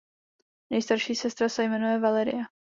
[0.71, 2.43] Nejstarší sestra se jmenuje Valeria.